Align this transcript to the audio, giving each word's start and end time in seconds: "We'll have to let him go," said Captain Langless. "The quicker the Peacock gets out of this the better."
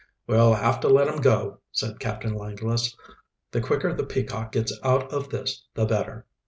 "We'll 0.25 0.55
have 0.55 0.79
to 0.79 0.87
let 0.89 1.07
him 1.07 1.17
go," 1.17 1.59
said 1.71 1.99
Captain 1.99 2.33
Langless. 2.33 2.97
"The 3.51 3.61
quicker 3.61 3.93
the 3.93 4.03
Peacock 4.03 4.51
gets 4.51 4.73
out 4.81 5.13
of 5.13 5.29
this 5.29 5.67
the 5.75 5.85
better." 5.85 6.25